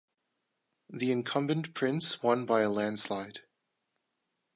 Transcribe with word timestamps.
The 0.89 1.11
incumbent 1.11 1.75
prince 1.75 2.23
won 2.23 2.47
by 2.47 2.61
a 2.61 2.71
landslide. 2.71 3.41